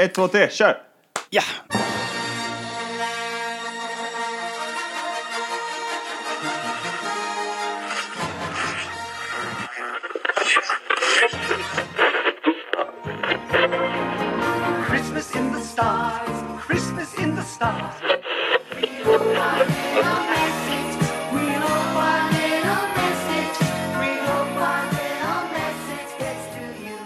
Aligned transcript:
Ett, 0.00 0.14
två, 0.14 0.28
tre, 0.28 0.50
kör! 0.50 0.76
Ja! 1.30 1.42
Christmas 14.88 15.36
in 15.36 15.52
the 15.52 15.60
stars, 15.60 16.60
Christmas 16.66 17.18
in 17.18 17.36
the 17.36 17.42
stars. 17.42 17.94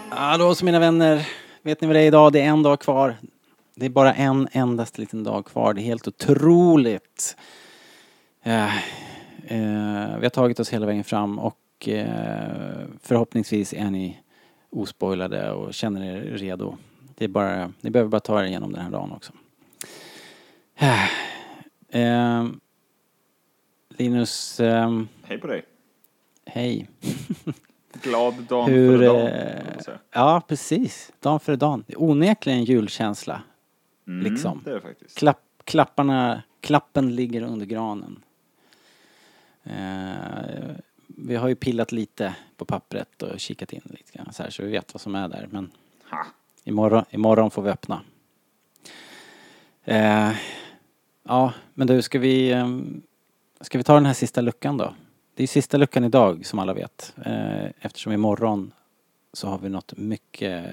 Hallå 0.09 0.55
så 0.55 0.65
mina 0.65 0.79
vänner. 0.79 1.42
Vet 1.65 1.81
ni 1.81 1.87
vad 1.87 1.95
det 1.95 1.99
är 1.99 2.07
idag? 2.07 2.33
Det 2.33 2.41
är 2.41 2.45
en 2.45 2.63
dag 2.63 2.79
kvar. 2.79 3.15
Det 3.75 3.85
är 3.85 3.89
bara 3.89 4.13
en 4.13 4.47
endast 4.51 4.97
liten 4.97 5.23
dag 5.23 5.45
kvar. 5.45 5.73
Det 5.73 5.81
är 5.81 5.83
helt 5.83 6.07
otroligt. 6.07 7.37
Eh, 8.43 8.77
eh, 9.47 10.17
vi 10.17 10.25
har 10.25 10.29
tagit 10.29 10.59
oss 10.59 10.69
hela 10.73 10.85
vägen 10.85 11.03
fram 11.03 11.39
och 11.39 11.87
eh, 11.87 12.85
förhoppningsvis 13.01 13.73
är 13.73 13.91
ni 13.91 14.19
ospoilade 14.69 15.51
och 15.51 15.73
känner 15.73 16.03
er 16.05 16.21
redo. 16.37 16.77
Det 17.15 17.25
är 17.25 17.29
bara, 17.29 17.73
ni 17.81 17.89
behöver 17.89 18.09
bara 18.09 18.19
ta 18.19 18.41
er 18.41 18.45
igenom 18.45 18.71
den 18.71 18.81
här 18.81 18.91
dagen 18.91 19.11
också. 19.11 19.33
Eh, 20.75 21.05
eh, 22.01 22.47
Linus, 23.89 24.59
ehm, 24.59 25.07
Hej 25.23 25.37
på 25.37 25.47
dig. 25.47 25.65
hej. 26.45 26.89
Glad 28.01 28.33
dan 28.49 28.69
Hur, 28.71 29.01
dagen. 29.01 29.27
eh, 29.27 29.79
säga. 29.85 29.97
ja, 30.11 30.41
precis. 30.47 31.11
Dan 31.19 31.39
dagen. 31.57 31.83
Det 31.87 31.93
är 31.93 32.01
onekligen 32.01 32.63
julkänsla. 32.63 33.41
Mm, 34.07 34.33
liksom. 34.33 34.61
Det 34.65 34.71
är 34.71 34.75
det 34.75 34.81
faktiskt. 34.81 35.17
Klapp, 35.17 35.41
klapparna, 35.63 36.41
klappen 36.61 37.15
ligger 37.15 37.41
under 37.41 37.65
granen. 37.65 38.23
Eh, 39.63 40.75
vi 41.07 41.35
har 41.35 41.47
ju 41.47 41.55
pillat 41.55 41.91
lite 41.91 42.35
på 42.57 42.65
pappret 42.65 43.21
och 43.21 43.39
kikat 43.39 43.73
in 43.73 43.81
lite 43.85 44.17
grann 44.17 44.33
så 44.33 44.43
här 44.43 44.49
så 44.49 44.63
vi 44.63 44.71
vet 44.71 44.93
vad 44.93 45.01
som 45.01 45.15
är 45.15 45.27
där. 45.27 45.47
Men 45.51 45.71
Ha. 46.11 46.25
imorgon, 46.63 47.05
imorgon 47.09 47.51
får 47.51 47.61
vi 47.61 47.69
öppna. 47.69 48.01
Eh, 49.83 50.31
ja, 51.23 51.53
men 51.73 51.87
du, 51.87 52.01
ska 52.01 52.19
vi, 52.19 52.51
eh, 52.51 52.67
ska 53.61 53.77
vi 53.77 53.83
ta 53.83 53.93
den 53.93 54.05
här 54.05 54.13
sista 54.13 54.41
luckan 54.41 54.77
då? 54.77 54.93
Det 55.35 55.43
är 55.43 55.47
sista 55.47 55.77
luckan 55.77 56.03
idag 56.03 56.45
som 56.45 56.59
alla 56.59 56.73
vet. 56.73 57.13
Eh, 57.25 57.65
eftersom 57.79 58.13
imorgon 58.13 58.71
så 59.33 59.47
har 59.47 59.57
vi 59.57 59.69
något 59.69 59.97
mycket 59.97 60.65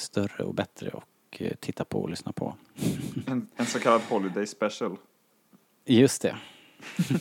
större 0.00 0.44
och 0.44 0.54
bättre 0.54 0.88
att 0.88 1.40
eh, 1.40 1.52
titta 1.60 1.84
på 1.84 2.02
och 2.02 2.10
lyssna 2.10 2.32
på. 2.32 2.54
En, 3.26 3.48
en 3.56 3.66
så 3.66 3.78
kallad 3.80 4.00
holiday 4.08 4.46
special. 4.46 4.96
Just 5.84 6.22
det, 6.22 6.36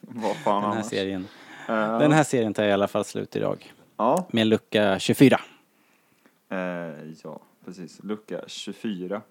Vad 0.00 0.36
fan 0.36 0.62
den 0.62 0.70
här 0.70 0.76
annars? 0.78 0.86
serien. 0.86 1.26
Eh, 1.68 1.98
Den 1.98 2.12
här 2.12 2.24
serien 2.24 2.54
tar 2.54 2.64
i 2.64 2.72
alla 2.72 2.88
fall 2.88 3.04
slut 3.04 3.36
idag. 3.36 3.72
Ja. 3.96 4.26
Med 4.30 4.46
lucka 4.46 4.98
24. 4.98 5.40
Eh, 6.48 6.58
ja, 7.24 7.40
precis. 7.64 8.00
Lucka 8.02 8.40
24. 8.46 9.22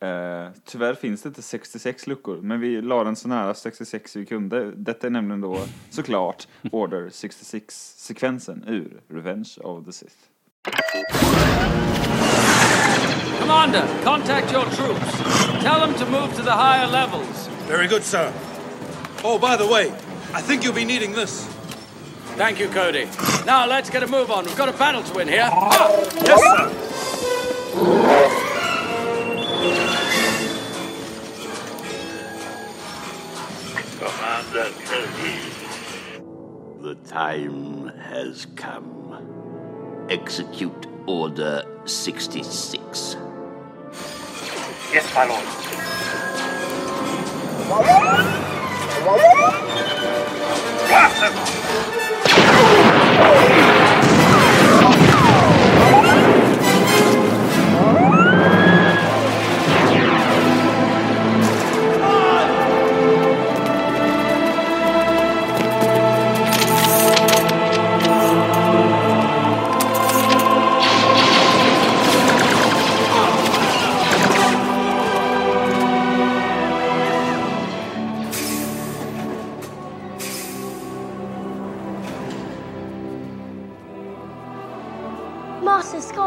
Eh, 0.00 0.48
tyvärr 0.64 0.94
finns 0.94 1.22
det 1.22 1.28
inte 1.28 1.42
66 1.42 2.06
luckor, 2.06 2.36
men 2.42 2.60
vi 2.60 2.82
la 2.82 3.04
den 3.04 3.16
så 3.16 3.28
nära 3.28 3.54
66 3.54 4.16
vi 4.16 4.26
kunde. 4.26 4.70
Detta 4.76 5.06
är 5.06 5.10
nämligen 5.10 5.40
då 5.40 5.58
såklart 5.90 6.48
Order 6.72 7.08
66-sekvensen 7.08 8.64
ur 8.68 9.00
Revenge 9.08 9.48
of 9.60 9.84
the 9.84 9.92
Sith. 9.92 10.14
Commander, 13.40 13.84
contact 14.04 14.52
your 14.52 14.64
troops. 14.64 15.18
Tell 15.62 15.80
them 15.80 15.94
to 15.94 16.06
move 16.10 16.34
to 16.36 16.42
the 16.42 16.50
higher 16.50 16.86
levels. 16.86 17.48
Very 17.68 17.86
good, 17.88 18.02
sir. 18.02 18.32
Oh, 19.22 19.38
by 19.38 19.56
the 19.56 19.66
way, 19.72 19.92
I 20.34 20.42
think 20.42 20.64
you'll 20.64 20.74
be 20.74 20.84
needing 20.84 21.14
this. 21.14 21.46
Thank 22.36 22.58
you, 22.60 22.68
Cody. 22.68 23.06
Now 23.46 23.66
let's 23.66 23.90
get 23.90 24.02
a 24.02 24.06
move 24.06 24.30
on. 24.30 24.44
We've 24.44 24.56
got 24.56 24.68
a 24.68 24.78
battle 24.78 25.02
to 25.02 25.14
win 25.14 25.28
here. 25.28 25.48
Yes, 26.26 26.40
sir. 26.40 26.70
Commander 33.98 34.68
Cody. 34.84 35.38
The 36.82 36.94
time 37.06 37.88
has 37.88 38.46
come. 38.56 40.06
Execute 40.10 40.86
Order 41.06 41.62
66. 41.86 43.16
Yes, 44.92 45.14
my 45.14 45.24
lord. 45.24 45.44
Master 50.90 51.30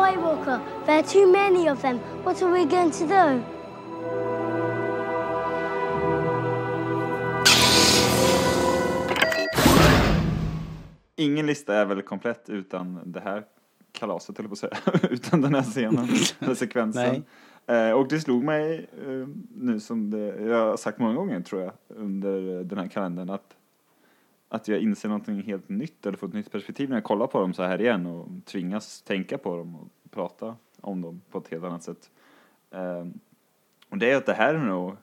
Skywalker, 0.07 0.61
there 0.85 0.99
are 0.99 1.03
too 1.03 1.31
many 1.31 1.67
of 1.67 1.81
them. 1.81 1.99
What 2.23 2.41
are 2.41 2.51
we 2.51 2.65
going 2.65 2.91
to 2.91 3.07
do? 3.07 3.43
Ingen 11.15 11.45
lista 11.45 11.75
är 11.75 11.85
väl 11.85 12.01
komplett 12.01 12.49
utan 12.49 12.99
det 13.05 13.19
här 13.19 13.43
kalaset, 13.91 14.39
jag 14.39 14.47
på 14.47 14.53
att 14.53 14.59
säga. 14.59 14.77
utan 15.09 15.41
den 15.41 15.55
här 15.55 15.63
scenen, 15.63 16.07
den 16.39 16.47
här 16.47 16.55
sekvensen. 16.55 17.23
Eh, 17.65 17.91
och 17.91 18.07
det 18.07 18.19
slog 18.19 18.43
mig 18.43 18.89
eh, 19.07 19.27
nu 19.55 19.79
som 19.79 20.09
det, 20.11 20.41
jag 20.41 20.69
har 20.69 20.77
sagt 20.77 20.99
många 20.99 21.13
gånger 21.13 21.41
tror 21.41 21.61
jag, 21.61 21.71
under 21.87 22.63
den 22.63 22.77
här 22.77 22.87
kalendern 22.87 23.29
att, 23.29 23.55
att 24.49 24.67
jag 24.67 24.79
inser 24.79 25.09
någonting 25.09 25.43
helt 25.43 25.69
nytt 25.69 26.05
eller 26.05 26.17
får 26.17 26.27
ett 26.27 26.33
nytt 26.33 26.51
perspektiv 26.51 26.89
när 26.89 26.95
jag 26.95 27.03
kollar 27.03 27.27
på 27.27 27.41
dem 27.41 27.53
så 27.53 27.63
här 27.63 27.81
igen 27.81 28.05
och 28.05 28.27
tvingas 28.45 29.01
tänka 29.01 29.37
på 29.37 29.57
dem 29.57 29.75
och 29.75 29.87
prata 30.17 30.55
om 30.81 31.01
dem 31.01 31.21
på 31.31 31.37
ett 31.37 31.47
helt 31.47 31.63
annat 31.63 31.83
sätt. 31.83 32.11
Eh, 32.71 33.05
och 33.89 33.97
det 33.97 34.11
är 34.11 34.17
att 34.17 34.25
det 34.25 34.33
här 34.33 34.53
är 34.53 34.59
nog 34.59 34.95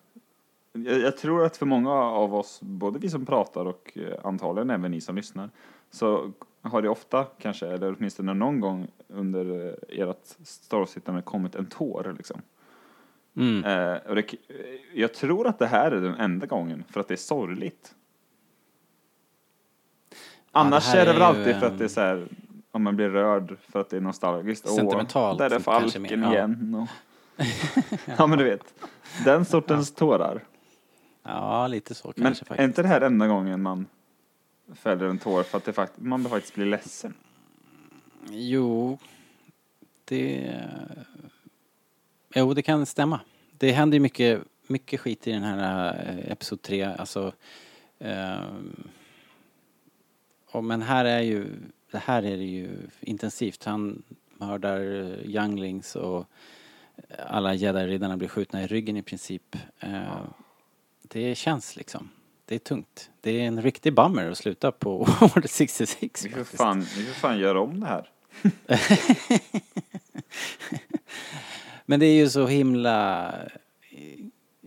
jag, 0.72 1.00
jag 1.00 1.16
tror 1.16 1.44
att 1.44 1.56
för 1.56 1.66
många 1.66 1.92
av 1.92 2.34
oss, 2.34 2.60
både 2.62 2.98
vi 2.98 3.10
som 3.10 3.26
pratar 3.26 3.64
och 3.64 3.92
eh, 3.98 4.26
antagligen 4.26 4.70
även 4.70 4.90
ni 4.90 5.00
som 5.00 5.16
lyssnar, 5.16 5.50
så 5.90 6.32
har 6.62 6.82
det 6.82 6.88
ofta 6.88 7.24
kanske, 7.24 7.66
eller 7.66 7.96
åtminstone 7.98 8.34
någon 8.34 8.60
gång 8.60 8.88
under 9.08 9.68
eh, 9.68 10.00
ert 10.00 10.26
storsittande 10.44 11.22
kommit 11.22 11.54
en 11.54 11.66
tår 11.66 12.14
liksom. 12.16 12.42
Mm. 13.36 13.64
Eh, 13.64 13.98
och 14.08 14.14
det, 14.14 14.34
jag 14.94 15.14
tror 15.14 15.46
att 15.46 15.58
det 15.58 15.66
här 15.66 15.90
är 15.90 16.00
den 16.00 16.14
enda 16.14 16.46
gången 16.46 16.84
för 16.88 17.00
att 17.00 17.08
det 17.08 17.14
är 17.14 17.16
sorgligt. 17.16 17.94
Annars 20.52 20.92
det 20.92 20.98
här 20.98 21.06
är 21.06 21.06
det 21.06 21.12
väl 21.12 21.22
är 21.22 21.32
ju, 21.32 21.38
alltid 21.38 21.56
för 21.56 21.66
att 21.66 21.78
det 21.78 21.84
är 21.84 21.88
så 21.88 22.00
här, 22.00 22.28
om 22.74 22.82
man 22.82 22.96
blir 22.96 23.08
rörd 23.08 23.56
för 23.68 23.80
att 23.80 23.90
det 23.90 23.96
är 23.96 24.00
nostalgiskt. 24.00 24.66
Åh, 24.68 24.76
Sentimentalt, 24.76 25.38
där 25.38 25.46
är 25.46 25.50
mer, 25.50 25.58
falken 25.58 26.22
ja. 26.22 26.32
igen. 26.32 26.74
Och, 27.38 27.44
ja 28.18 28.26
men 28.26 28.38
du 28.38 28.44
vet, 28.44 28.74
den 29.24 29.44
sortens 29.44 29.94
tårar. 29.94 30.44
Ja, 31.22 31.66
lite 31.66 31.94
så 31.94 32.12
Men 32.16 32.24
kanske 32.24 32.44
är 32.44 32.46
faktiskt. 32.46 32.64
inte 32.64 32.82
det 32.82 32.88
här 32.88 33.00
enda 33.00 33.26
gången 33.26 33.62
man 33.62 33.86
fäller 34.74 35.06
en 35.06 35.18
tår 35.18 35.42
för 35.42 35.58
att 35.58 35.64
det 35.64 35.72
fakt- 35.72 35.92
man 36.00 36.24
faktiskt 36.24 36.54
blir 36.54 36.66
ledsen? 36.66 37.14
Jo, 38.30 38.98
det... 40.04 40.54
Jo, 42.34 42.54
det 42.54 42.62
kan 42.62 42.86
stämma. 42.86 43.20
Det 43.50 43.72
händer 43.72 43.96
ju 43.96 44.00
mycket, 44.00 44.42
mycket 44.66 45.00
skit 45.00 45.26
i 45.26 45.32
den 45.32 45.42
här 45.42 45.94
eh, 46.08 46.32
Episod 46.32 46.62
3. 46.62 46.82
Alltså... 46.84 47.32
ehm, 47.98 48.88
och 50.54 50.64
men 50.64 50.82
här 50.82 51.04
är 51.04 51.20
ju... 51.20 51.46
Det 51.90 51.98
här 51.98 52.22
är 52.22 52.36
det 52.36 52.44
ju 52.44 52.76
intensivt. 53.00 53.64
Han 53.64 54.02
mördar 54.38 54.80
eh, 54.80 55.30
younglings 55.30 55.96
och 55.96 56.26
alla 57.28 57.54
jedi-riddarna 57.54 58.16
blir 58.16 58.28
skjutna 58.28 58.62
i 58.62 58.66
ryggen 58.66 58.96
i 58.96 59.02
princip. 59.02 59.56
Eh, 59.80 60.02
Det 61.02 61.34
känns 61.34 61.76
liksom. 61.76 62.08
Det 62.46 62.54
är 62.54 62.58
tungt. 62.58 63.10
Det 63.20 63.30
är 63.40 63.46
en 63.46 63.62
riktig 63.62 63.94
bummer 63.94 64.30
att 64.30 64.38
sluta 64.38 64.72
på 64.72 65.00
Order 65.20 65.48
66 65.48 66.24
Vi 66.24 66.28
får 66.30 66.38
faktiskt. 66.38 66.56
fan, 66.62 66.80
vi 66.80 67.04
får 67.04 67.14
fan 67.14 67.38
göra 67.38 67.60
om 67.60 67.80
det 67.80 67.86
här. 67.86 68.10
Men 71.86 72.00
det 72.00 72.06
är 72.06 72.14
ju 72.14 72.28
så 72.28 72.46
himla, 72.46 73.32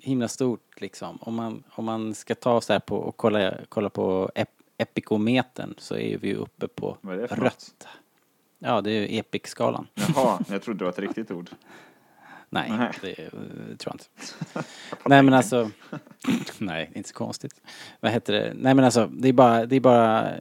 himla 0.02 0.28
stort 0.28 0.82
liksom. 0.82 1.18
Om 1.22 1.36
man, 1.36 1.64
om 1.72 1.86
man 1.86 2.16
ska 2.16 2.36
ta 2.36 2.62
så 2.62 2.74
här 2.74 2.80
på 2.80 2.98
och 2.98 3.18
kolla, 3.18 3.54
kolla 3.70 3.90
på 3.90 4.32
ep, 4.36 4.50
epikometern 4.78 5.76
så 5.78 5.96
är 5.98 6.18
vi 6.18 6.36
uppe 6.36 6.68
på 6.68 6.98
Vad 7.02 7.16
är 7.16 7.22
det 7.22 7.28
för 7.28 7.36
något? 7.36 7.44
rött. 7.44 7.88
Ja, 8.60 8.82
det 8.82 8.92
är 8.92 9.08
ju 9.08 9.20
epic-skalan. 9.20 9.88
Jaha, 9.96 10.40
jag 10.50 10.62
trodde 10.62 10.78
det 10.80 10.84
var 10.86 10.92
ett 10.92 11.00
riktigt 11.00 11.32
ord. 11.32 11.50
Nej, 12.50 12.72
Nej. 12.78 12.92
det 13.02 13.16
tror 13.78 13.78
jag 13.86 13.94
inte. 13.96 14.06
Nej 15.06 15.24
men 15.24 15.34
alltså, 15.34 15.72
nej, 16.58 16.92
inte 16.96 17.10
så 17.10 17.16
konstigt. 17.16 17.62
Vad 18.00 18.12
heter 18.12 18.34
det? 18.34 18.54
Nej 18.56 18.74
men 18.74 18.86
alltså, 18.86 19.08
det 19.08 19.28
är 19.30 19.34
bara, 19.34 19.66
det 19.66 19.76
är 19.76 19.80
bara, 19.80 20.34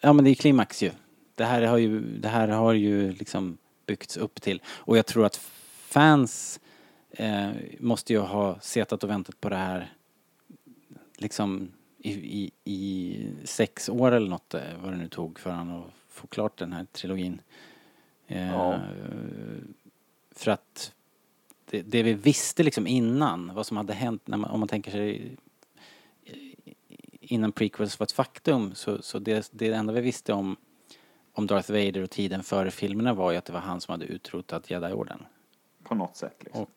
ja 0.00 0.12
men 0.12 0.24
det 0.24 0.30
är 0.30 0.34
klimax 0.34 0.82
ju. 0.82 0.90
Det 1.34 1.44
här 1.44 1.62
har 1.62 1.78
ju, 1.78 2.00
det 2.00 2.28
här 2.28 2.48
har 2.48 2.72
ju 2.72 3.12
liksom 3.12 3.58
byggts 3.86 4.16
upp 4.16 4.42
till. 4.42 4.62
Och 4.66 4.98
jag 4.98 5.06
tror 5.06 5.26
att 5.26 5.36
fans 5.76 6.60
eh, 7.10 7.50
måste 7.78 8.12
ju 8.12 8.18
ha 8.18 8.60
setat 8.60 9.04
och 9.04 9.10
väntat 9.10 9.40
på 9.40 9.48
det 9.48 9.56
här 9.56 9.92
liksom 11.16 11.72
i, 12.02 12.10
i, 12.12 12.50
i 12.64 13.32
sex 13.44 13.88
år 13.88 14.12
eller 14.12 14.28
något, 14.30 14.54
eh, 14.54 14.62
vad 14.82 14.92
det 14.92 14.96
nu 14.96 15.08
tog 15.08 15.38
för 15.38 15.50
han 15.50 15.70
att 15.70 15.84
få 16.08 16.26
klart 16.26 16.56
den 16.58 16.72
här 16.72 16.84
trilogin. 16.92 17.40
Eh, 18.26 18.50
Ja. 18.52 18.80
För 20.34 20.50
att 20.50 20.92
det, 21.64 21.82
det 21.82 22.02
vi 22.02 22.14
visste 22.14 22.62
liksom 22.62 22.86
innan, 22.86 23.54
vad 23.54 23.66
som 23.66 23.76
hade 23.76 23.92
hänt, 23.92 24.26
man, 24.26 24.44
om 24.44 24.60
man 24.60 24.68
tänker 24.68 24.90
sig 24.90 25.36
eh, 26.24 26.34
innan 27.20 27.52
prequels 27.52 27.98
var 27.98 28.04
ett 28.04 28.12
faktum, 28.12 28.74
så, 28.74 29.02
så 29.02 29.18
det, 29.18 29.48
det 29.52 29.72
enda 29.72 29.92
vi 29.92 30.00
visste 30.00 30.32
om, 30.32 30.56
om 31.32 31.46
Darth 31.46 31.70
Vader 31.72 32.02
och 32.02 32.10
tiden 32.10 32.42
före 32.42 32.70
filmerna 32.70 33.14
var 33.14 33.30
ju 33.32 33.36
att 33.36 33.44
det 33.44 33.52
var 33.52 33.60
han 33.60 33.80
som 33.80 33.92
hade 33.92 34.04
utrotat 34.06 34.70
Jedi-orden. 34.70 35.24
På 35.82 35.94
något 35.94 36.16
sätt 36.16 36.36
liksom. 36.40 36.62
Och- 36.62 36.70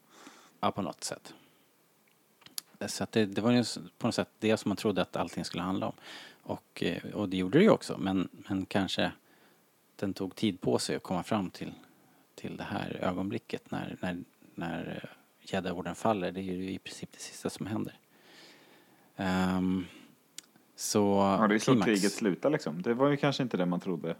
Ja, 0.60 0.72
på 0.72 0.82
något 0.82 1.04
sätt. 1.04 1.34
Så 2.88 3.08
det, 3.10 3.26
det 3.26 3.42
var 3.42 3.52
ju 3.52 3.64
på 3.98 4.08
något 4.08 4.16
sätt 4.16 4.30
det 4.40 4.58
som 4.58 4.70
man 4.70 4.78
trodde 4.78 5.02
att 5.02 5.16
allting 5.16 5.46
skulle 5.46 5.64
handla 5.64 5.86
om. 5.86 5.94
Och, 6.44 6.84
eh, 6.84 7.14
och 7.14 7.30
det 7.30 7.38
gjorde 7.38 7.58
det 7.58 7.64
ju 7.64 7.70
också, 7.70 7.98
men, 7.98 8.30
men 8.32 8.66
kanske 8.66 9.12
den 9.96 10.14
tog 10.14 10.36
tid 10.36 10.62
på 10.62 10.80
sig 10.80 10.96
att 10.96 11.04
komma 11.04 11.24
fram 11.24 11.50
till, 11.50 11.74
till 12.36 12.58
det 12.58 12.64
här 12.64 13.00
ögonblicket 13.02 13.72
när, 13.72 13.98
när, 14.02 14.18
när 14.56 15.02
eh, 15.04 15.10
Jedi-orden 15.42 15.96
faller. 15.96 16.32
Det 16.32 16.40
är 16.40 16.44
ju 16.44 16.72
i 16.72 16.80
princip 16.80 17.12
det 17.12 17.20
sista 17.20 17.50
som 17.50 17.66
händer. 17.66 17.94
Ehm, 19.16 19.86
så... 20.76 21.38
Ja, 21.40 21.48
det 21.48 21.56
är 21.56 21.60
så 21.60 21.72
klimax. 21.72 21.86
kriget 21.86 22.12
slutar 22.12 22.50
liksom. 22.50 22.82
Det 22.82 22.94
var 22.94 23.10
ju 23.10 23.18
kanske 23.18 23.44
inte 23.44 23.58
det 23.58 23.66
man 23.66 23.80
trodde. 23.80 24.16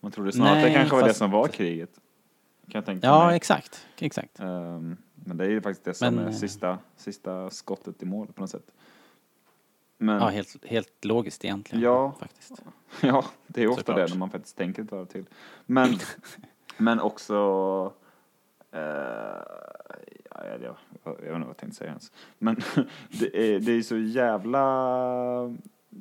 Man 0.00 0.12
trodde 0.12 0.32
snarare 0.32 0.58
att 0.58 0.64
det 0.64 0.74
kanske 0.74 0.96
var 0.96 1.08
det 1.08 1.14
som 1.14 1.30
var 1.30 1.48
kriget. 1.48 2.00
Kan 2.70 2.78
jag 2.78 2.86
tänka 2.86 3.06
Ja, 3.06 3.26
mig. 3.26 3.36
exakt. 3.36 3.86
Exakt. 3.98 4.40
Ehm, 4.40 4.96
men 5.14 5.36
det 5.36 5.44
är 5.44 5.48
ju 5.48 5.60
faktiskt 5.62 5.84
det 5.84 5.94
som 5.94 6.14
Men, 6.14 6.24
är 6.24 6.28
eh, 6.28 6.34
sista, 6.34 6.78
sista 6.96 7.50
skottet 7.50 8.02
i 8.02 8.06
mål 8.06 8.26
på 8.32 8.40
något 8.40 8.50
sätt. 8.50 8.70
Men 9.98 10.16
Ja, 10.22 10.28
helt, 10.28 10.64
helt 10.64 11.04
logiskt 11.04 11.44
egentligen. 11.44 11.84
Ja. 11.84 12.12
Faktiskt. 12.20 12.52
Ja, 13.02 13.24
det 13.46 13.62
är 13.62 13.68
ofta 13.68 13.80
Såklart. 13.80 13.96
det 13.96 14.06
när 14.14 14.18
man 14.18 14.30
faktiskt 14.30 14.56
tänker 14.56 14.82
ett 14.82 14.92
varv 14.92 15.06
till. 15.06 15.24
Men, 15.66 15.94
men 16.76 17.00
också... 17.00 17.34
Eh, 18.72 18.80
ja, 20.30 20.46
jag, 20.46 20.62
jag, 20.62 20.76
jag 21.04 21.12
vet 21.14 21.20
inte 21.20 21.38
vad 21.38 21.48
jag 21.48 21.56
tänkte 21.56 21.78
säga 21.78 21.88
ens. 21.90 22.12
Men 22.38 22.56
det 23.20 23.54
är, 23.54 23.60
det 23.60 23.72
är 23.72 23.82
så 23.82 23.96
jävla 23.96 25.56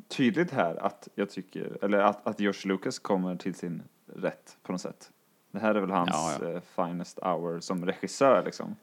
tydligt 0.08 0.52
här 0.52 0.76
att 0.86 1.08
jag 1.16 1.30
tycker, 1.30 1.78
eller 1.82 1.98
att, 2.00 2.28
att 2.28 2.40
George 2.40 2.68
Lucas 2.74 3.00
kommer 3.00 3.36
till 3.36 3.56
sin 3.56 3.84
rätt 4.16 4.58
på 4.64 4.72
något 4.72 4.82
sätt. 4.82 5.12
Det 5.52 5.60
här 5.60 5.76
är 5.76 5.80
väl 5.80 5.92
hans 5.92 6.10
Ja, 6.14 6.38
ja. 6.42 6.50
eh, 6.50 6.62
finest 6.62 7.20
hour 7.22 7.60
som 7.60 7.86
regissör 7.86 8.44
liksom. 8.46 8.76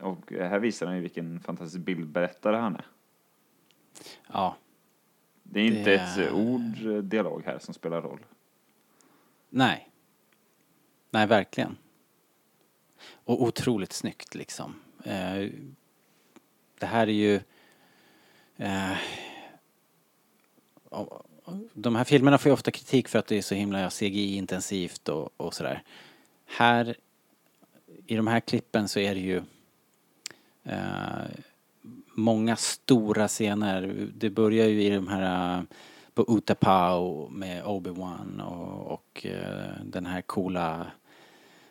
Och 0.00 0.32
eh, 0.32 0.48
här 0.50 0.58
visar 0.58 0.86
han 0.86 0.96
ju 0.96 1.02
vilken 1.02 1.40
fantastisk 1.40 1.84
bildberättare 1.84 2.56
han 2.56 2.76
är. 2.76 2.86
Ja, 4.32 4.56
Det 5.42 5.60
är 5.60 5.64
inte 5.66 5.82
Det 5.90 5.94
ett 5.94 6.18
eh, 6.18 6.34
ord, 6.36 7.04
dialog 7.04 7.42
här 7.46 7.58
som 7.58 7.74
spelar 7.74 8.02
roll. 8.02 8.26
Nej. 9.50 9.90
Nej, 11.10 11.26
verkligen. 11.26 11.76
Och 13.24 13.42
otroligt 13.42 13.92
snyggt 13.92 14.34
liksom. 14.34 14.74
Eh, 15.04 15.50
det 16.78 16.86
här 16.86 17.06
är 17.06 17.12
ju... 17.12 17.40
Eh, 18.56 18.96
de 21.74 21.96
här 21.96 22.04
filmerna 22.04 22.38
får 22.38 22.48
ju 22.50 22.52
ofta 22.54 22.70
kritik 22.70 23.08
för 23.08 23.18
att 23.18 23.26
det 23.26 23.38
är 23.38 23.42
så 23.42 23.54
himla 23.54 23.90
CGI-intensivt 23.90 25.08
och, 25.08 25.30
och 25.36 25.54
sådär. 25.54 25.82
Här, 26.46 26.94
i 28.06 28.16
de 28.16 28.26
här 28.26 28.40
klippen 28.40 28.88
så 28.88 29.00
är 29.00 29.14
det 29.14 29.20
ju 29.20 29.42
eh, 30.64 31.26
många 32.14 32.56
stora 32.56 33.28
scener. 33.28 34.08
Det 34.14 34.30
börjar 34.30 34.66
ju 34.66 34.82
i 34.82 34.90
de 34.90 35.08
här 35.08 35.58
eh, 35.58 35.62
på 36.14 36.24
Utapau 36.38 37.28
med 37.30 37.64
Obi-Wan 37.64 38.40
och, 38.40 38.92
och 38.92 39.26
eh, 39.26 39.72
den 39.84 40.06
här 40.06 40.20
coola, 40.22 40.86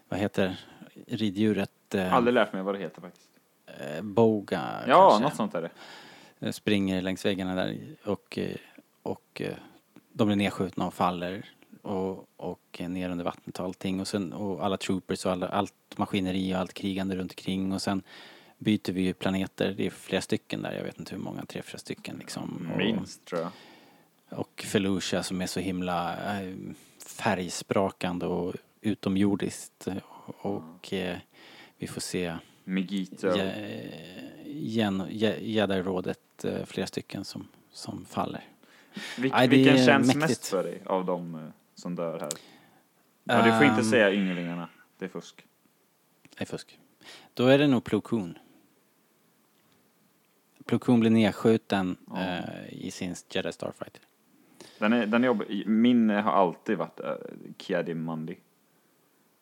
vad 0.09 0.19
heter 0.19 0.59
riddjuret? 1.07 1.95
Eh, 1.95 2.13
Aldrig 2.13 2.33
lärt 2.33 2.53
mig 2.53 2.61
vad 2.63 2.75
det 2.75 2.79
heter 2.79 3.01
faktiskt. 3.01 3.29
eh, 3.79 4.01
Boga 4.01 4.83
Ja, 4.87 5.09
kanske. 5.09 5.23
något 5.23 5.35
sånt 5.35 5.53
är 5.55 5.61
det. 5.61 5.69
Eh, 6.39 6.51
Springer 6.51 7.01
längs 7.01 7.25
väggarna 7.25 7.55
där 7.55 7.77
och, 8.03 8.39
och 9.07 9.41
eh, 9.41 9.55
de 10.13 10.27
blir 10.27 10.35
nedskjutna 10.37 10.87
och 10.87 10.93
faller 10.93 11.45
och, 11.81 12.25
och 12.37 12.81
ner 12.89 13.09
under 13.09 13.25
vattnet 13.25 13.59
och 13.59 13.65
allting 13.65 13.99
och, 13.99 14.07
sen, 14.07 14.33
och 14.33 14.65
alla 14.65 14.77
troopers 14.77 15.25
och 15.25 15.31
alla, 15.31 15.47
allt 15.47 15.73
maskineri 15.97 16.53
och 16.55 16.57
allt 16.59 16.73
krigande 16.73 17.15
runt 17.15 17.31
omkring 17.31 17.73
och 17.73 17.81
sen 17.81 18.03
byter 18.57 18.91
vi 18.91 19.01
ju 19.01 19.13
planeter, 19.13 19.73
det 19.77 19.85
är 19.85 19.89
flera 19.89 20.21
stycken 20.21 20.61
där, 20.61 20.71
jag 20.73 20.83
vet 20.83 20.99
inte 20.99 21.15
hur 21.15 21.21
många, 21.21 21.45
tre, 21.45 21.61
fyra 21.61 21.77
stycken 21.77 22.17
liksom. 22.17 22.69
Och- 22.71 22.77
Minst 22.77 23.25
tror 23.25 23.41
jag. 23.41 23.51
och 24.39 24.63
Felucia 24.67 25.23
som 25.23 25.41
är 25.41 25.47
så 25.47 25.59
himla 25.59 26.13
eh, 26.41 26.53
färgsprakande 27.17 28.25
och 28.25 28.55
utomjordiskt. 28.81 29.87
Och 30.37 30.93
eh, 30.93 31.17
vi 31.77 31.87
får 31.87 32.01
se 32.01 32.35
Migito. 32.63 33.27
Jedi-rådet, 35.39 36.45
eh, 36.45 36.65
flera 36.65 36.87
stycken 36.87 37.25
som, 37.25 37.47
som 37.71 38.05
faller. 38.05 38.43
Vil- 39.17 39.31
det 39.31 39.47
vilken 39.47 39.75
är 39.75 39.85
känns 39.85 40.07
mäktigt. 40.07 40.29
mest 40.29 40.47
för 40.47 40.63
dig 40.63 40.81
av 40.85 41.05
de 41.05 41.35
eh, 41.35 41.41
som 41.75 41.95
dör 41.95 42.19
här? 42.19 42.29
Ja, 43.23 43.41
du 43.45 43.51
får 43.51 43.63
inte 43.63 43.81
Ehm. 43.81 43.83
säga 43.89 44.13
ynglingarna. 44.13 44.69
Det 44.97 45.05
är 45.05 45.09
fusk. 45.09 45.45
Nej, 46.39 46.47
fusk. 46.47 46.79
Då 47.33 47.45
är 47.47 47.57
det 47.57 47.67
nog 47.67 47.83
Plo 47.83 48.01
Koon. 48.01 48.37
Plo 50.65 50.79
Koon 50.79 50.99
blir 50.99 51.09
nedskjuten 51.11 51.95
Ja. 52.07 52.19
eh, 52.21 52.73
i 52.73 52.91
sin 52.91 53.15
Jedi 53.29 53.51
Starfighter. 53.51 54.01
Den 54.79 54.93
är, 54.93 55.05
den 55.05 55.23
är. 55.23 55.65
Min 55.67 56.09
har 56.09 56.31
alltid 56.31 56.77
varit 56.77 56.99
uh, 56.99 57.11
Kiadi 57.57 57.93
Mundi. 57.93 58.37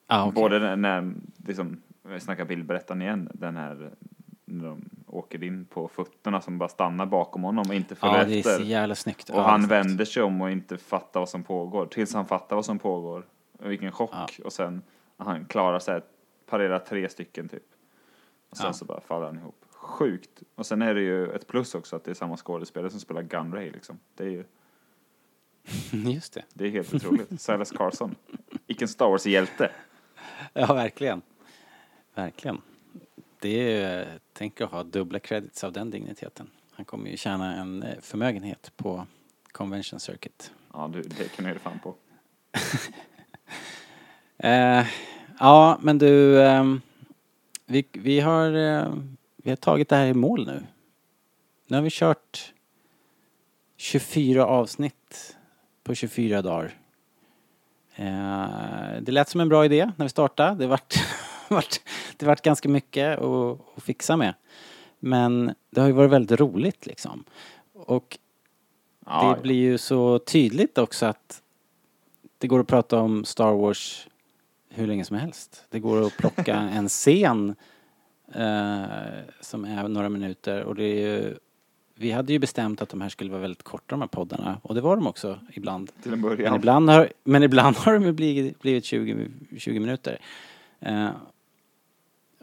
Ah, 0.07 0.23
okej. 0.27 0.33
Både 0.41 0.75
när, 0.75 1.13
liksom, 1.47 1.81
jag 2.09 2.21
snackar 2.21 2.45
bildberättaren 2.45 3.01
igen, 3.01 3.29
den 3.33 3.57
här 3.57 3.91
när 4.45 4.65
de 4.65 4.89
åker 5.17 5.43
in 5.43 5.65
på 5.65 5.87
fötterna 5.87 6.41
som 6.41 6.57
bara 6.57 6.69
stannar 6.69 7.05
bakom 7.05 7.43
honom 7.43 7.65
och 7.69 7.75
inte 7.75 7.95
följer 7.95 8.17
Ja, 8.19 8.25
det 8.25 8.39
är 8.39 8.57
så 8.57 8.63
jävla 8.63 8.95
snyggt. 8.95 9.29
Och 9.29 9.35
Ja, 9.39 9.41
han 9.41 9.59
snyggt. 9.61 9.71
vänder 9.71 10.05
sig 10.05 10.23
om 10.23 10.41
och 10.41 10.51
inte 10.51 10.77
fattar 10.77 11.19
vad 11.19 11.29
som 11.29 11.43
pågår. 11.43 11.85
Tills 11.85 12.13
han 12.13 12.25
fattar 12.25 12.55
vad 12.55 12.65
som 12.65 12.79
pågår. 12.79 13.25
Vilken 13.59 13.91
chock. 13.91 14.09
Ja. 14.13 14.27
Och 14.45 14.53
sen 14.53 14.81
han 15.17 15.45
klarar 15.45 15.79
sig, 15.79 16.01
parerar 16.45 16.79
tre 16.79 17.09
stycken 17.09 17.49
typ. 17.49 17.63
Och 18.49 18.57
sen 18.57 18.73
så 18.73 18.85
bara 18.85 19.01
faller 19.01 19.25
han 19.25 19.37
ihop. 19.37 19.65
Sjukt. 19.71 20.43
Och 20.55 20.65
sen 20.65 20.81
är 20.81 20.93
det 20.95 21.01
ju 21.01 21.31
ett 21.31 21.47
plus 21.47 21.75
också 21.75 21.95
att 21.95 22.03
det 22.03 22.11
är 22.11 22.15
samma 22.15 22.37
skådespelare 22.37 22.89
som 22.91 22.99
spelar 22.99 23.21
Gunray 23.21 23.71
liksom. 23.71 23.99
Det 24.15 24.23
är 24.23 24.29
ju, 24.29 24.43
Just 26.11 26.33
det. 26.33 26.43
det 26.53 26.65
är 26.65 26.69
helt 26.71 26.93
otroligt. 26.93 27.27
Silas 27.41 27.71
Carson. 27.71 28.15
Vilken 28.67 28.87
Star 28.87 29.09
Wars-hjälte. 29.09 29.71
Ja, 30.53 30.73
verkligen. 30.73 31.21
Verkligen. 32.15 32.61
Det 33.45 33.81
är, 33.81 34.19
tänk 34.33 34.61
att 34.61 34.71
ha 34.71 34.83
dubbla 34.83 35.19
credits 35.19 35.63
av 35.63 35.71
den 35.71 35.91
digniteten. 35.91 36.49
Han 36.71 36.85
kommer 36.85 37.09
ju 37.09 37.17
tjäna 37.17 37.55
en 37.55 37.83
eh, 37.83 37.99
förmögenhet 38.01 38.71
på 38.75 39.07
Convention 39.51 39.99
Circuit. 39.99 40.51
Ja, 40.73 40.89
du, 40.93 41.01
det 41.01 41.35
kan 41.35 41.45
du 41.45 41.51
ge 41.51 41.59
fan 41.59 41.79
på. 41.83 41.95
Eh, 44.37 44.85
ja, 45.39 45.77
men 45.81 45.97
du, 45.97 46.43
ehm, 46.43 46.81
vi, 47.65 47.85
vi, 47.93 48.19
har, 48.19 48.51
eh, 48.53 48.93
vi 49.35 49.49
har 49.49 49.55
tagit 49.55 49.89
det 49.89 49.95
här 49.95 50.05
i 50.05 50.13
mål 50.13 50.45
nu. 50.45 50.63
Nu 51.67 51.77
har 51.77 51.81
vi 51.83 51.89
kört 51.91 52.53
24 53.77 54.45
avsnitt 54.45 55.37
på 55.83 55.95
24 55.95 56.41
dagar. 56.41 56.73
Eh, 57.95 59.01
det 59.01 59.11
lät 59.11 59.29
som 59.29 59.41
en 59.41 59.49
bra 59.49 59.65
idé 59.65 59.91
när 59.97 60.05
vi 60.05 60.09
startade. 60.09 60.55
Det 60.55 60.67
vart, 60.67 60.95
vart, 61.55 61.81
det 62.17 62.25
vart 62.25 62.41
ganska 62.41 62.69
mycket 62.69 63.19
att, 63.19 63.59
att 63.77 63.83
fixa 63.83 64.17
med. 64.17 64.33
Men 64.99 65.53
det 65.69 65.81
har 65.81 65.87
ju 65.87 65.93
varit 65.93 66.11
väldigt 66.11 66.39
roligt 66.39 66.85
liksom. 66.85 67.23
Och 67.73 68.17
Ja, 69.05 69.35
det 69.35 69.41
blir 69.41 69.55
ju 69.55 69.77
så 69.77 70.19
tydligt 70.19 70.77
också 70.77 71.05
att 71.05 71.41
det 72.37 72.47
går 72.47 72.59
att 72.59 72.67
prata 72.67 72.99
om 72.99 73.25
Star 73.25 73.51
Wars 73.53 74.07
hur 74.69 74.87
länge 74.87 75.05
som 75.05 75.17
helst. 75.17 75.65
Det 75.69 75.79
går 75.79 76.01
att 76.01 76.17
plocka 76.17 76.55
en 76.73 76.87
scen 76.87 77.55
eh, 78.33 78.83
som 79.41 79.65
är 79.65 79.87
några 79.87 80.09
minuter 80.09 80.63
och 80.63 80.75
det 80.75 80.83
är 80.83 81.07
ju 81.07 81.37
vi 81.97 82.11
hade 82.11 82.33
ju 82.33 82.39
bestämt 82.39 82.81
att 82.81 82.89
de 82.89 83.01
här 83.01 83.09
skulle 83.09 83.31
vara 83.31 83.41
väldigt 83.41 83.63
korta 83.63 83.85
de 83.87 84.01
här 84.01 84.07
poddarna 84.07 84.59
och 84.63 84.75
det 84.75 84.81
var 84.81 84.95
de 84.95 85.07
också 85.07 85.39
ibland. 85.53 85.91
Till 86.03 86.13
en 86.13 86.21
Men 86.21 86.29
början. 86.29 86.55
ibland 86.55 86.89
har, 86.89 87.09
men 87.23 87.43
ibland 87.43 87.75
har 87.75 87.93
de 87.93 88.03
ju 88.03 88.11
blivit, 88.11 88.59
blivit 88.59 88.85
20, 88.85 89.27
20 89.57 89.79
minuter. 89.79 90.19
Eh, 90.79 91.09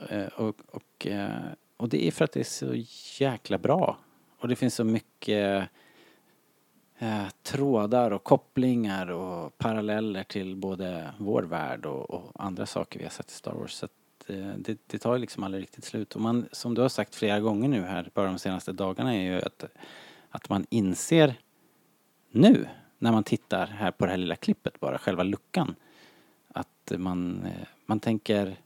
Eh, 0.09 0.27
och, 0.27 0.57
och, 0.71 1.07
eh, 1.07 1.53
och 1.77 1.89
det 1.89 2.07
är 2.07 2.11
för 2.11 2.25
att 2.25 2.33
det 2.33 2.41
är 2.41 2.45
så 2.45 2.75
jäkla 3.21 3.59
bra. 3.59 3.99
Och 4.39 4.49
det 4.49 4.57
finns 4.57 4.75
så 4.75 4.85
mycket 4.85 5.69
eh, 6.99 7.27
trådar 7.43 8.11
och 8.11 8.25
kopplingar 8.25 9.11
och 9.11 9.59
paralleller 9.59 10.23
till 10.23 10.57
både 10.57 11.15
vår 11.19 11.43
värld 11.43 11.87
och, 11.87 12.11
och 12.11 12.33
andra 12.35 12.67
saker 12.67 12.99
vi 12.99 13.05
har 13.05 13.11
sett 13.11 13.31
i 13.31 13.35
Star 13.35 13.53
Wars. 13.53 13.73
Så 13.73 13.85
att, 13.85 14.31
eh, 14.31 14.51
det, 14.59 14.79
det 14.87 14.99
tar 14.99 15.13
ju 15.13 15.19
liksom 15.19 15.43
aldrig 15.43 15.63
riktigt 15.63 15.85
slut. 15.85 16.15
Och 16.15 16.21
man, 16.21 16.49
som 16.53 16.75
du 16.75 16.81
har 16.83 16.89
sagt 16.89 17.15
flera 17.15 17.41
gånger 17.41 17.69
nu 17.69 17.83
här 17.83 18.11
bara 18.15 18.27
de 18.27 18.39
senaste 18.39 18.73
dagarna 18.73 19.15
är 19.15 19.23
ju 19.23 19.43
att, 19.43 19.65
att 20.31 20.49
man 20.49 20.67
inser 20.71 21.35
nu 22.31 22.67
när 22.99 23.13
man 23.13 23.25
tittar 23.25 23.67
här 23.67 23.91
på 23.91 24.05
det 24.05 24.11
här 24.11 24.19
lilla 24.19 24.37
klippet 24.37 24.81
bara, 24.81 24.99
själva 24.99 25.23
luckan. 25.23 25.75
Att 26.49 26.93
man, 26.97 27.45
eh, 27.45 27.67
man 27.87 28.01
tänker 28.01 28.57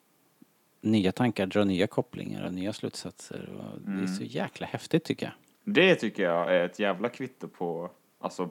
nya 0.80 1.12
tankar, 1.12 1.46
drar 1.46 1.64
nya 1.64 1.86
kopplingar 1.86 2.46
och 2.46 2.52
nya 2.54 2.72
slutsatser. 2.72 3.48
Och 3.58 3.80
Det 3.80 4.02
är 4.02 4.06
så 4.06 4.22
jäkla 4.24 4.66
häftigt 4.66 5.04
tycker 5.04 5.26
jag. 5.26 5.34
Det 5.74 5.94
tycker 5.94 6.22
jag 6.22 6.54
är 6.56 6.64
ett 6.64 6.78
jävla 6.78 7.08
kvitto 7.08 7.48
på 7.48 7.90
alltså, 8.18 8.50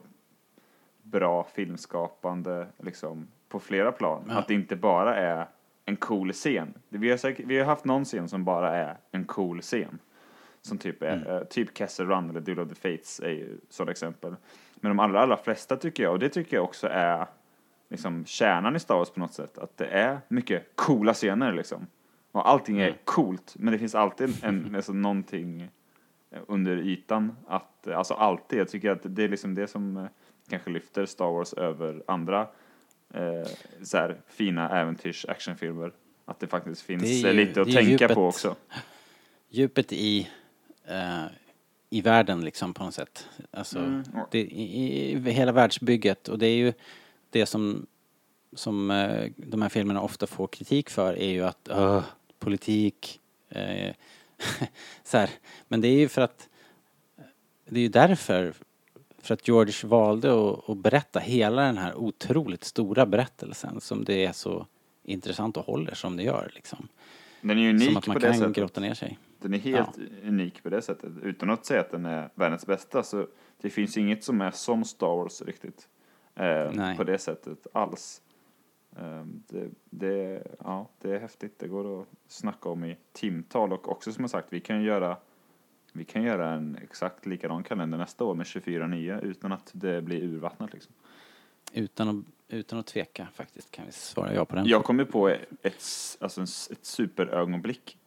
bra 1.03 1.43
filmskapande 1.55 2.67
liksom, 2.77 3.27
på 3.49 3.59
flera 3.59 3.91
plan. 3.91 4.23
Ja. 4.29 4.37
Att 4.37 4.47
det 4.47 4.53
inte 4.53 4.75
bara 4.75 5.15
är 5.15 5.47
en 5.85 5.95
cool 5.95 6.33
scen. 6.33 6.73
Vi 6.89 7.09
har, 7.09 7.17
säkert, 7.17 7.45
vi 7.45 7.57
har 7.59 7.65
haft 7.65 7.85
någon 7.85 8.05
scen 8.05 8.29
som 8.29 8.43
bara 8.43 8.75
är 8.75 8.97
en 9.11 9.25
cool 9.25 9.61
scen. 9.61 9.99
Som 10.61 10.77
typ 10.77 11.01
är, 11.03 11.07
Mm. 11.17 11.27
eh, 11.27 11.43
typ 11.43 11.77
Kessel 11.77 12.07
Run 12.07 12.29
eller 12.29 12.41
Duel 12.41 12.59
of 12.59 12.69
the 12.69 12.75
Fates 12.75 13.19
är 13.19 13.29
ju 13.29 13.57
sådana 13.69 13.91
exempel. 13.91 14.35
Men 14.75 14.89
de 14.89 14.99
allra, 14.99 15.21
allra 15.21 15.37
flesta 15.37 15.75
tycker 15.77 16.03
jag, 16.03 16.11
och 16.11 16.19
det 16.19 16.29
tycker 16.29 16.57
jag 16.57 16.63
också 16.63 16.87
är 16.87 17.25
liksom 17.89 18.25
kärnan 18.25 18.75
i 18.75 18.79
Star 18.79 18.95
Wars 18.95 19.09
på 19.09 19.19
något 19.19 19.33
sätt, 19.33 19.57
att 19.57 19.77
det 19.77 19.85
är 19.87 20.19
mycket 20.27 20.75
coola 20.75 21.13
scener 21.13 21.53
liksom. 21.53 21.87
Och 22.35 22.49
allting 22.49 22.79
är 22.79 22.87
Mm. 22.87 22.97
coolt, 23.03 23.55
men 23.59 23.71
det 23.73 23.79
finns 23.79 23.95
alltid 23.95 24.43
en, 24.43 24.75
alltså 24.75 24.93
någonting 24.93 25.67
under 26.47 26.77
ytan. 26.77 27.35
Att, 27.47 27.87
alltså 27.87 28.13
alltid, 28.13 28.59
jag 28.59 28.69
tycker 28.69 28.91
att 28.91 28.99
det 29.03 29.23
är 29.23 29.29
liksom 29.29 29.55
det 29.55 29.67
som 29.67 29.97
eh, 29.97 30.05
kanske 30.49 30.69
lyfter 30.69 31.05
Star 31.05 31.25
Wars 31.31 31.53
över 31.53 32.03
andra 32.07 32.41
eh, 33.13 33.47
så 33.83 33.97
här, 33.97 34.17
fina 34.27 34.69
äventyrs 34.79 35.25
actionfilmer. 35.25 35.91
Att 36.25 36.39
det 36.39 36.47
faktiskt 36.47 36.81
finns 36.81 37.01
Det 37.03 37.29
eh, 37.29 37.35
ju- 37.35 37.45
lite 37.45 37.61
att 37.61 37.67
tänka 37.71 37.81
djupet. 37.91 38.13
på 38.15 38.27
också. 38.27 38.55
Djupet 39.49 39.93
i, 39.93 40.29
eh, 40.85 41.25
i 41.89 42.01
världen 42.01 42.41
liksom 42.41 42.73
på 42.73 42.83
något 42.83 42.93
sätt. 42.93 43.27
Alltså, 43.51 43.79
Mm. 43.79 44.03
det, 44.31 44.39
i, 44.41 45.11
i 45.11 45.31
hela 45.31 45.51
världsbygget 45.51 46.27
och 46.27 46.39
det 46.39 46.47
är 46.47 46.55
ju 46.57 46.73
det 47.29 47.45
som, 47.45 47.85
som 48.53 48.91
eh, 48.91 49.31
de 49.37 49.61
här 49.61 49.69
filmerna 49.69 50.01
ofta 50.01 50.27
får 50.27 50.47
kritik 50.47 50.89
för 50.89 51.13
är 51.19 51.29
ju 51.29 51.43
att 51.43 51.67
öh, 51.69 52.03
politik, 52.39 53.21
eh, 53.49 53.93
så 55.03 55.17
här. 55.17 55.29
Men 55.67 55.81
det 55.81 55.87
är 55.87 55.99
ju 55.99 56.07
för 56.07 56.21
att 56.21 56.49
det 57.65 57.79
är 57.79 57.83
ju 57.83 57.89
därför 57.89 58.53
för 59.17 59.33
att 59.33 59.47
George 59.47 59.73
valde 59.83 60.49
att, 60.49 60.69
att 60.69 60.77
berätta 60.77 61.19
hela 61.19 61.61
den 61.61 61.77
här 61.77 61.95
otroligt 61.95 62.63
stora 62.63 63.05
berättelsen 63.05 63.81
som 63.81 64.03
det 64.03 64.25
är 64.25 64.31
så 64.31 64.67
intressant 65.03 65.57
och 65.57 65.65
håller 65.65 65.93
som 65.93 66.17
det 66.17 66.23
gör 66.23 66.51
liksom. 66.55 66.87
Den 67.41 67.59
är 67.59 67.69
unik 67.69 67.83
Som 67.83 67.97
att 67.97 68.07
man 68.07 68.13
på 68.13 68.19
det 68.19 68.27
kan 68.27 68.37
sättet. 68.37 68.55
grotta 68.55 68.81
ner 68.81 68.93
sig. 68.93 69.19
Den 69.39 69.53
är 69.53 69.57
helt 69.57 69.97
unik 70.23 70.63
på 70.63 70.69
det 70.69 70.81
sättet. 70.81 71.11
Utan 71.23 71.49
att 71.49 71.65
säga 71.65 71.81
att 71.81 71.91
den 71.91 72.05
är 72.05 72.29
världens 72.35 72.65
bästa 72.65 73.03
så 73.03 73.27
det 73.61 73.69
finns 73.69 73.97
inget 73.97 74.23
som 74.23 74.41
är 74.41 74.51
som 74.51 74.83
Star 74.85 75.07
Wars 75.15 75.41
riktigt. 75.41 75.87
Eh, 76.35 76.97
på 76.97 77.03
det 77.03 77.17
sättet 77.17 77.67
alls. 77.73 78.21
Eh, 78.99 79.23
det, 79.25 79.69
det, 79.89 80.43
ja, 80.59 80.89
det 81.01 81.15
är 81.15 81.19
häftigt. 81.19 81.59
Det 81.59 81.67
går 81.67 82.01
att 82.01 82.07
snacka 82.27 82.69
om 82.69 82.83
i 82.83 82.97
timtal 83.13 83.73
och 83.73 83.91
också 83.91 84.11
som 84.13 84.23
jag 84.23 84.31
sagt, 84.31 84.47
vi 84.49 84.59
kan 84.59 84.83
göra 84.83 85.17
vi 85.97 86.05
kan 86.05 86.23
göra 86.23 86.51
en 86.51 86.77
exakt 86.83 87.25
likadan 87.25 87.63
kalender 87.63 87.97
nästa 87.97 88.23
år 88.23 88.35
med 88.35 88.47
24 88.47 88.87
nya 88.87 89.19
utan 89.19 89.51
att 89.51 89.71
det 89.73 90.01
blir 90.01 90.23
urvattnat 90.23 90.73
liksom. 90.73 90.93
Utan 91.73 92.09
att, 92.09 92.25
utan 92.47 92.79
att 92.79 92.85
tveka 92.85 93.27
faktiskt 93.33 93.71
kan 93.71 93.85
vi 93.85 93.91
svara 93.91 94.33
ja 94.33 94.45
på 94.45 94.55
den. 94.55 94.65
Jag 94.65 94.83
kom 94.83 94.99
ju 94.99 95.05
på 95.05 95.29
ett, 95.29 95.83
alltså 96.19 96.41
ett 96.71 96.85
superögonblick. 96.85 97.97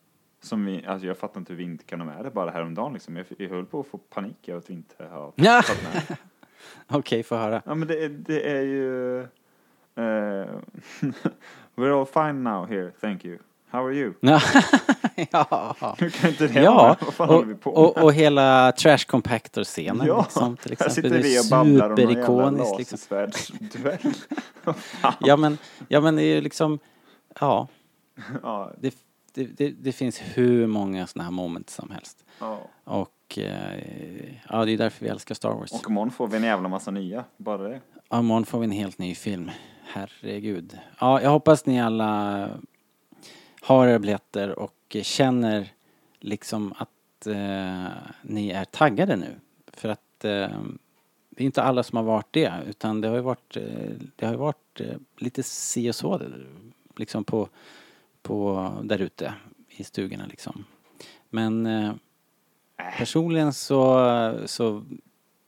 Som 0.40 0.64
vi, 0.64 0.86
alltså 0.86 1.06
jag 1.06 1.18
fattar 1.18 1.40
inte 1.40 1.52
hur 1.52 1.58
vi 1.58 1.64
inte 1.64 1.84
kan 1.84 2.00
ha 2.00 2.06
med 2.06 2.24
det 2.24 2.30
bara 2.30 2.50
häromdagen 2.50 2.92
liksom. 2.92 3.16
Jag, 3.16 3.26
jag 3.38 3.48
höll 3.48 3.66
på 3.66 3.80
att 3.80 3.86
få 3.86 3.98
panik 3.98 4.48
över 4.48 4.58
att 4.58 4.70
vi 4.70 4.74
inte 4.74 5.04
har 5.04 5.32
tagit 5.32 5.82
med 5.82 6.02
det. 6.08 6.16
Okej, 6.96 7.22
få 7.22 7.36
höra. 7.36 7.62
Ja 7.66 7.74
men 7.74 7.88
det, 7.88 8.08
det 8.08 8.50
är 8.50 8.62
ju... 8.62 9.26
eh, 9.98 10.48
we're 11.76 11.92
all 12.00 12.06
fine 12.06 12.42
now 12.42 12.66
here, 12.66 12.92
thank 13.00 13.24
you. 13.24 13.38
How 13.70 13.86
are 13.86 13.94
you? 13.94 14.12
Ja. 15.30 15.76
Hur 15.98 16.10
kan 16.10 16.30
inte 16.30 16.46
det 16.46 16.60
Ja? 16.62 16.96
Vad 17.00 17.14
fan 17.14 17.28
håller 17.28 17.46
vi 17.46 17.54
och, 17.54 17.60
på 17.60 17.70
och, 17.70 17.96
med? 17.96 18.04
och 18.04 18.12
hela 18.12 18.72
Trash 18.72 18.98
Compactor-scenen 19.06 20.06
Ja, 20.06 20.22
liksom, 20.22 20.56
till 20.56 20.76
Här 20.78 20.86
exempel. 20.86 20.94
sitter 20.94 21.10
Det 21.10 21.16
är 21.16 21.22
vi 21.22 21.40
och 21.40 21.50
babblar 21.50 21.90
om 21.90 21.96
någon 21.96 22.56
jävla 22.56 22.76
liksom. 22.78 22.78
lasersvärdsduell. 22.78 24.12
Fan. 24.82 25.12
Ja 25.20 25.36
men, 25.36 25.58
ja 25.88 26.00
men 26.00 26.16
det 26.16 26.22
är 26.22 26.34
ju 26.34 26.40
liksom, 26.40 26.78
ja, 27.40 27.68
ja, 28.42 28.72
det, 28.80 28.94
det, 29.34 29.44
det, 29.44 29.70
det 29.70 29.92
finns 29.92 30.20
hur 30.34 30.66
många 30.66 31.06
sådana 31.06 31.24
här 31.24 31.32
moments 31.32 31.74
som 31.74 31.90
helst. 31.90 32.24
ja. 32.40 32.60
Och 32.84 33.38
eh, 33.38 33.82
ja, 34.48 34.64
det 34.64 34.72
är 34.72 34.78
därför 34.78 35.04
vi 35.04 35.10
älskar 35.10 35.34
Star 35.34 35.50
Wars. 35.50 35.72
Och 35.72 35.90
imorgon 35.90 36.10
får 36.10 36.26
vi 36.28 36.36
en 36.36 36.42
jävla 36.42 36.68
massa 36.68 36.90
nya, 36.90 37.24
bara 37.36 37.68
det. 37.68 37.80
Ja, 38.10 38.18
imorgon 38.18 38.44
får 38.44 38.58
vi 38.58 38.64
en 38.64 38.70
helt 38.70 38.98
ny 38.98 39.14
film. 39.14 39.50
Herregud. 39.90 40.78
Ja, 41.00 41.22
jag 41.22 41.30
hoppas 41.30 41.66
ni 41.66 41.80
alla 41.80 42.50
har 43.60 43.86
era 43.86 43.98
biljetter 43.98 44.58
och 44.58 44.96
känner 45.02 45.72
liksom 46.20 46.74
att 46.78 47.26
eh, 47.26 47.86
ni 48.22 48.50
är 48.50 48.64
taggade 48.64 49.16
nu. 49.16 49.34
För 49.66 49.88
att 49.88 50.24
eh, 50.24 50.60
det 51.28 51.42
är 51.42 51.46
inte 51.46 51.62
alla 51.62 51.82
som 51.82 51.96
har 51.96 52.04
varit 52.04 52.26
det 52.30 52.52
utan 52.66 53.00
det 53.00 53.08
har 53.08 53.16
ju 53.16 53.22
varit, 53.22 53.56
eh, 53.56 53.92
det 54.16 54.26
har 54.26 54.32
ju 54.32 54.38
varit 54.38 54.80
eh, 54.80 54.96
lite 55.16 55.42
si 55.42 55.90
och 55.90 55.94
så 55.94 56.20
liksom 56.96 57.24
på, 57.24 57.48
på 58.22 58.70
där 58.82 58.98
ute 58.98 59.34
i 59.68 59.84
stugorna 59.84 60.26
liksom. 60.26 60.64
Men 61.30 61.66
eh, 61.66 61.92
personligen 62.98 63.52
så, 63.52 64.42
så 64.46 64.84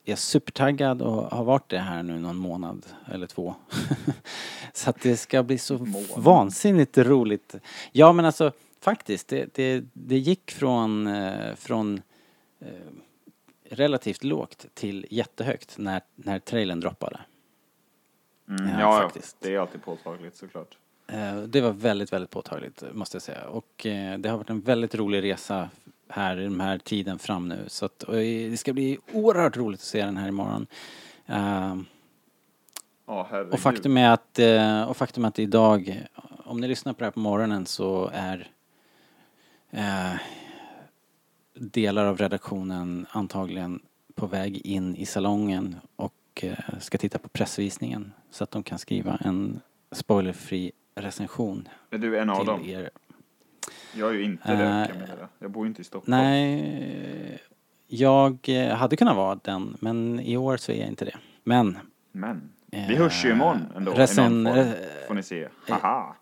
är 0.04 0.10
jag 0.10 0.18
supertaggad 0.18 1.02
och 1.02 1.22
har 1.24 1.44
varit 1.44 1.68
det 1.68 1.78
här 1.78 2.02
nu 2.02 2.18
någon 2.18 2.36
månad 2.36 2.86
eller 3.12 3.26
två. 3.26 3.54
så 4.72 4.90
att 4.90 5.00
det 5.02 5.16
ska 5.16 5.42
bli 5.42 5.58
så 5.58 5.86
vansinnigt 6.16 6.98
roligt. 6.98 7.54
Ja 7.92 8.12
men 8.12 8.24
alltså 8.24 8.52
faktiskt, 8.80 9.28
det, 9.28 9.54
det, 9.54 9.84
det 9.92 10.18
gick 10.18 10.50
från, 10.50 11.06
eh, 11.06 11.54
från 11.54 12.02
eh, 12.60 12.66
relativt 13.70 14.24
lågt 14.24 14.66
till 14.74 15.06
jättehögt 15.10 15.78
när, 15.78 16.00
när 16.16 16.38
trailern 16.38 16.80
droppade. 16.80 17.20
Mm, 18.48 18.68
Ja, 18.68 18.80
ja, 18.80 19.02
faktiskt. 19.02 19.36
det 19.40 19.54
är 19.54 19.58
alltid 19.58 19.82
påtagligt 19.82 20.36
såklart. 20.36 20.78
Eh, 21.06 21.36
Det 21.42 21.60
var 21.60 21.70
väldigt, 21.72 22.12
väldigt 22.12 22.30
påtagligt 22.30 22.82
måste 22.92 23.14
jag 23.14 23.22
säga. 23.22 23.46
Och 23.48 23.86
eh, 23.86 24.18
det 24.18 24.28
har 24.28 24.36
varit 24.36 24.50
en 24.50 24.60
väldigt 24.60 24.94
rolig 24.94 25.22
resa 25.22 25.70
här 26.10 26.40
i 26.40 26.42
den 26.42 26.60
här 26.60 26.78
tiden 26.78 27.18
fram 27.18 27.48
nu. 27.48 27.64
Så 27.66 27.86
att, 27.86 28.04
det 28.08 28.60
ska 28.60 28.72
bli 28.72 28.98
oerhört 29.12 29.56
roligt 29.56 29.80
att 29.80 29.86
se 29.86 30.04
den 30.04 30.16
här 30.16 30.28
imorgon. 30.28 30.66
Ja, 33.10 33.26
herregud. 33.30 33.52
Och 33.52 33.60
faktum 33.60 33.96
är 33.96 34.10
att, 34.10 34.38
eh, 34.38 34.82
och 34.82 34.96
faktum 34.96 35.24
är 35.24 35.28
att 35.28 35.38
idag, 35.38 36.06
om 36.44 36.60
ni 36.60 36.68
lyssnar 36.68 36.92
på 36.92 36.98
det 36.98 37.04
här 37.04 37.10
på 37.10 37.20
morgonen 37.20 37.66
så 37.66 38.10
är 38.14 38.48
eh, 39.70 40.14
delar 41.54 42.06
av 42.06 42.16
redaktionen 42.16 43.06
antagligen 43.10 43.80
på 44.14 44.26
väg 44.26 44.66
in 44.66 44.96
i 44.96 45.06
salongen 45.06 45.76
och 45.96 46.14
eh, 46.42 46.78
ska 46.80 46.98
titta 46.98 47.18
på 47.18 47.28
pressvisningen 47.28 48.12
så 48.30 48.44
att 48.44 48.50
de 48.50 48.62
kan 48.62 48.78
skriva 48.78 49.16
en 49.16 49.60
spoilerfri 49.92 50.72
recension 50.94 51.68
Är 51.90 51.98
du 51.98 52.18
en 52.18 52.30
av 52.30 52.44
dem? 52.46 52.64
er. 52.64 52.90
Jag 53.94 54.08
är 54.10 54.14
ju 54.14 54.24
inte 54.24 54.48
det, 54.48 54.52
Eh, 54.52 54.58
kan 54.58 54.78
jag 54.88 54.96
meddela. 54.98 55.28
Jag 55.38 55.50
bor 55.50 55.64
ju 55.64 55.68
inte 55.68 55.80
i 55.80 55.84
Stockholm. 55.84 56.10
Nej, 56.20 57.40
jag 57.86 58.38
eh, 58.48 58.74
hade 58.74 58.96
kunnat 58.96 59.16
vara 59.16 59.38
den 59.44 59.76
men 59.80 60.20
i 60.20 60.36
år 60.36 60.56
så 60.56 60.72
är 60.72 60.76
jag 60.80 60.88
inte 60.88 61.04
det. 61.04 61.16
Men 61.44 61.78
Men, 62.12 62.52
vi 62.66 62.78
Eh, 62.78 62.98
hörs 62.98 63.24
ju 63.24 63.30
imorgon 63.32 63.58
ändå. 63.76 63.92
recen- 63.92 64.48
i 64.48 64.52
form, 64.52 64.72
får 65.08 65.14
ni 65.14 65.22
se. 65.22 65.48
Haha! 65.68 66.16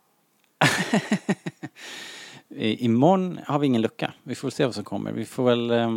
Imorgon 2.59 3.39
har 3.47 3.59
vi 3.59 3.67
ingen 3.67 3.83
lucka. 3.83 4.13
Vi 4.23 4.35
får 4.35 4.51
se 4.51 4.65
vad 4.65 4.75
som 4.75 4.85
kommer. 4.85 5.13
Vi 5.13 5.25
får 5.25 5.45
väl 5.45 5.71
eh, 5.71 5.97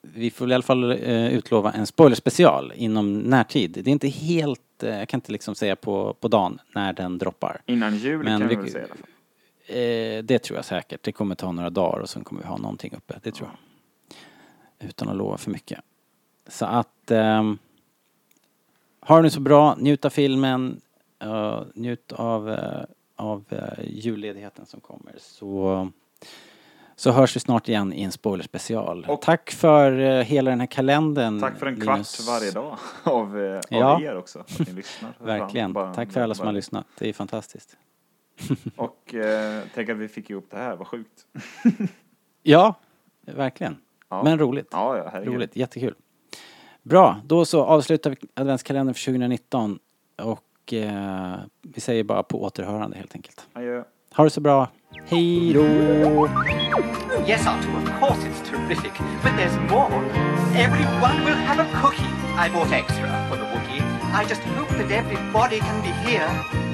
vi 0.00 0.30
får 0.30 0.44
väl 0.44 0.52
i 0.52 0.54
alla 0.54 0.62
fall 0.62 0.90
eh, 0.92 1.28
utlova 1.34 1.72
en 1.72 1.86
spoilerspecial 1.86 2.72
inom 2.76 3.18
närtid. 3.18 3.70
Det 3.70 3.90
är 3.90 3.92
inte 3.92 4.08
helt 4.08 4.60
jag 4.80 5.08
kan 5.08 5.18
inte 5.18 5.32
liksom 5.32 5.54
säga 5.54 5.76
på, 5.76 6.14
på 6.20 6.28
dagen 6.28 6.58
när 6.74 6.92
den 6.92 7.18
droppar. 7.18 7.60
Innan 7.66 7.96
jul 7.96 8.24
Men 8.24 8.40
kan 8.40 8.48
vi 8.48 8.54
vi- 8.56 8.62
väl 8.62 8.70
säga 8.70 8.82
i 8.82 8.86
alla 8.86 8.94
fall. 8.94 9.06
Eh, 9.68 10.22
det 10.24 10.38
tror 10.38 10.56
jag 10.56 10.64
säkert. 10.64 11.02
Det 11.02 11.12
kommer 11.12 11.34
ta 11.34 11.52
några 11.52 11.70
dagar 11.70 11.98
och 12.00 12.08
sen 12.10 12.24
kommer 12.24 12.42
vi 12.42 12.48
ha 12.48 12.56
någonting 12.56 12.94
uppe. 12.96 13.14
Det 13.22 13.32
tror 13.32 13.48
jag. 13.48 14.88
Utan 14.88 15.08
att 15.08 15.16
lova 15.16 15.38
för 15.38 15.50
mycket. 15.50 15.80
Så 16.46 16.64
att... 16.66 17.10
ehm, 17.10 17.58
ha 19.00 19.16
det 19.16 19.22
nu 19.22 19.30
så 19.30 19.40
bra. 19.40 19.74
Njut 19.78 20.04
av 20.04 20.10
filmen. 20.10 20.80
eh, 21.18 21.62
njut 21.74 22.12
av, 22.12 22.50
eh, 22.50 22.82
av 23.16 23.44
uh, 23.52 23.84
julledigheten 23.84 24.66
som 24.66 24.80
kommer. 24.80 25.14
Så, 25.18 25.88
så 26.96 27.10
hörs 27.10 27.36
vi 27.36 27.40
snart 27.40 27.68
igen 27.68 27.92
i 27.92 28.02
en 28.02 28.12
spoilerspecial. 28.12 29.04
Och- 29.08 29.22
Tack 29.22 29.50
för 29.50 30.00
eh, 30.00 30.22
hela 30.24 30.50
den 30.50 30.60
här 30.60 30.66
kalendern. 30.66 31.40
Tack 31.40 31.58
för 31.58 31.66
en 31.66 31.80
kvart 31.80 31.96
Linus. 31.96 32.26
varje 32.28 32.50
dag 32.50 32.76
av, 33.02 33.40
eh, 33.40 33.56
av 33.56 33.62
Ja. 33.70 34.00
er 34.00 34.16
också. 34.16 34.38
Att 34.38 34.58
ni 34.58 34.72
lyssnar. 34.72 35.12
Verkligen. 35.18 35.72
Bara- 35.72 35.94
Tack 35.94 36.12
för 36.12 36.20
alla 36.20 36.34
som 36.34 36.42
bara- 36.44 36.48
har 36.48 36.52
lyssnat. 36.54 36.86
Det 36.98 37.08
är 37.08 37.12
fantastiskt. 37.12 37.76
Och 38.76 39.14
eh, 39.14 39.62
tänk 39.74 39.88
att 39.88 39.96
vi 39.96 40.08
fick 40.08 40.30
ihop 40.30 40.46
det 40.50 40.56
här, 40.56 40.76
vad 40.76 40.86
sjukt. 40.86 41.26
Ja, 42.42 42.74
verkligen. 43.26 43.76
Ja. 44.08 44.22
Men 44.22 44.38
roligt. 44.38 44.68
Ja, 44.70 44.96
ja, 44.98 45.08
herregud. 45.12 45.34
Roligt, 45.34 45.56
jättekul. 45.56 45.94
Bra, 46.82 47.20
då 47.24 47.44
så 47.44 47.64
avslutar 47.64 48.10
vi 48.10 48.16
adventskalendern 48.34 48.94
för 48.94 49.04
2019 49.04 49.78
och 50.22 50.72
eh, 50.72 51.36
vi 51.62 51.80
säger 51.80 52.04
bara 52.04 52.22
på 52.22 52.42
återhörande 52.42 52.96
helt 52.96 53.14
enkelt. 53.14 53.46
Adjö. 53.52 53.84
Ha 54.16 54.24
det 54.24 54.30
så 54.30 54.40
bra. 54.40 54.68
Hej 55.06 55.52
då! 55.52 55.62
Yes, 57.28 57.46
Arthur, 57.46 57.76
of 57.76 58.00
course 58.00 58.28
it's 58.28 58.50
terrific. 58.50 58.92
But 59.22 59.32
there's 59.38 59.70
more. 59.70 60.04
Everyone 60.56 61.24
will 61.24 61.34
have 61.46 61.60
a 61.62 61.66
cookie. 61.82 62.12
I 62.46 62.50
bought 62.54 62.72
extra 62.72 63.28
for 63.28 63.36
the 63.36 63.44
Wookiee. 63.44 63.82
I 64.22 64.28
just 64.28 64.42
hope 64.42 64.68
that 64.78 64.90
everybody 64.90 65.58
can 65.58 65.82
be 65.82 65.88
here. 66.10 66.65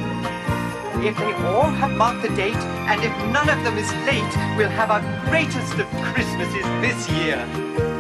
If 1.05 1.19
they 1.19 1.33
all 1.49 1.69
have 1.69 1.91
marked 1.97 2.23
the 2.23 2.29
date, 2.29 2.55
and 2.55 3.03
if 3.03 3.11
none 3.33 3.49
of 3.49 3.65
them 3.65 3.77
is 3.77 3.91
late, 4.07 4.57
we'll 4.57 4.69
have 4.69 4.93
our 4.93 5.03
greatest 5.29 5.75
of 5.75 5.89
Christmases 6.15 6.63
this 6.81 7.11
year. 7.11 7.92